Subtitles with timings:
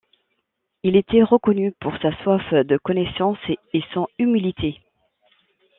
[0.81, 3.37] Il était reconnu pour sa soif de connaissance
[3.71, 4.81] et son humilité.